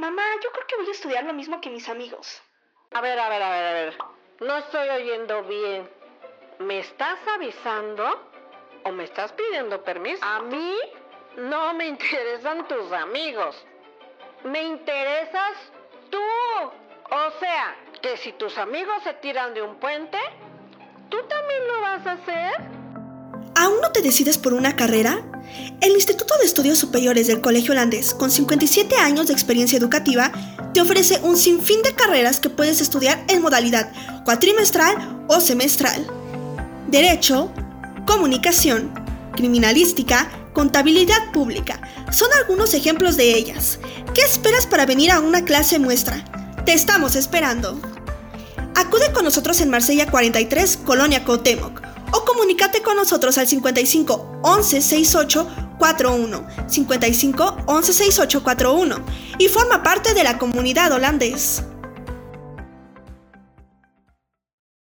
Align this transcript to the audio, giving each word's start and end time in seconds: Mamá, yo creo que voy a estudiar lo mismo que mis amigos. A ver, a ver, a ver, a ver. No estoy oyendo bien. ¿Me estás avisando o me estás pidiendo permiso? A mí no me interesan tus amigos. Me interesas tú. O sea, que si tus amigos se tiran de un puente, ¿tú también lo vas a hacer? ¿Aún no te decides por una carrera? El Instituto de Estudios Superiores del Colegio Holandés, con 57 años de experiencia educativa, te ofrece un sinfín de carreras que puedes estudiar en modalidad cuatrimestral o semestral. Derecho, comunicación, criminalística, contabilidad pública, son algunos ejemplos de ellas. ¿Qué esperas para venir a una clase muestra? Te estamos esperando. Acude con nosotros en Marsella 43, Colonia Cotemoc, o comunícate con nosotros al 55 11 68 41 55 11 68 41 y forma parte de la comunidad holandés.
Mamá, 0.00 0.22
yo 0.42 0.50
creo 0.50 0.66
que 0.66 0.76
voy 0.76 0.88
a 0.88 0.92
estudiar 0.92 1.24
lo 1.24 1.34
mismo 1.34 1.60
que 1.60 1.68
mis 1.68 1.86
amigos. 1.86 2.42
A 2.92 3.02
ver, 3.02 3.18
a 3.18 3.28
ver, 3.28 3.42
a 3.42 3.50
ver, 3.50 3.66
a 3.66 3.72
ver. 3.74 3.98
No 4.40 4.56
estoy 4.56 4.88
oyendo 4.88 5.42
bien. 5.42 5.86
¿Me 6.58 6.78
estás 6.78 7.18
avisando 7.28 8.06
o 8.84 8.92
me 8.92 9.04
estás 9.04 9.30
pidiendo 9.34 9.84
permiso? 9.84 10.24
A 10.24 10.40
mí 10.40 10.74
no 11.36 11.74
me 11.74 11.86
interesan 11.94 12.66
tus 12.66 12.90
amigos. 12.92 13.62
Me 14.44 14.62
interesas 14.62 15.70
tú. 16.08 16.18
O 16.18 17.30
sea, 17.38 17.76
que 18.00 18.16
si 18.16 18.32
tus 18.32 18.56
amigos 18.56 19.02
se 19.02 19.12
tiran 19.12 19.52
de 19.52 19.60
un 19.60 19.78
puente, 19.78 20.18
¿tú 21.10 21.22
también 21.24 21.68
lo 21.68 21.80
vas 21.82 22.06
a 22.06 22.12
hacer? 22.12 22.79
¿Aún 23.90 23.94
no 23.96 24.02
te 24.02 24.08
decides 24.08 24.38
por 24.38 24.54
una 24.54 24.76
carrera? 24.76 25.20
El 25.80 25.94
Instituto 25.94 26.34
de 26.38 26.44
Estudios 26.44 26.78
Superiores 26.78 27.26
del 27.26 27.40
Colegio 27.40 27.72
Holandés, 27.72 28.14
con 28.14 28.30
57 28.30 28.94
años 28.94 29.26
de 29.26 29.32
experiencia 29.32 29.76
educativa, 29.76 30.30
te 30.72 30.80
ofrece 30.80 31.18
un 31.24 31.36
sinfín 31.36 31.82
de 31.82 31.92
carreras 31.96 32.38
que 32.38 32.50
puedes 32.50 32.80
estudiar 32.80 33.24
en 33.26 33.42
modalidad 33.42 33.90
cuatrimestral 34.24 35.24
o 35.26 35.40
semestral. 35.40 36.06
Derecho, 36.86 37.50
comunicación, 38.06 38.94
criminalística, 39.34 40.30
contabilidad 40.52 41.32
pública, 41.32 41.80
son 42.12 42.28
algunos 42.38 42.74
ejemplos 42.74 43.16
de 43.16 43.34
ellas. 43.34 43.80
¿Qué 44.14 44.20
esperas 44.20 44.68
para 44.68 44.86
venir 44.86 45.10
a 45.10 45.18
una 45.18 45.44
clase 45.44 45.80
muestra? 45.80 46.24
Te 46.64 46.74
estamos 46.74 47.16
esperando. 47.16 47.80
Acude 48.76 49.10
con 49.12 49.24
nosotros 49.24 49.60
en 49.60 49.70
Marsella 49.70 50.08
43, 50.08 50.76
Colonia 50.76 51.24
Cotemoc, 51.24 51.89
o 52.12 52.24
comunícate 52.24 52.82
con 52.82 52.96
nosotros 52.96 53.38
al 53.38 53.46
55 53.46 54.40
11 54.42 54.80
68 54.80 55.46
41 55.78 56.46
55 56.66 57.56
11 57.66 57.92
68 57.92 58.42
41 58.42 58.96
y 59.38 59.48
forma 59.48 59.82
parte 59.82 60.14
de 60.14 60.24
la 60.24 60.38
comunidad 60.38 60.92
holandés. 60.92 61.62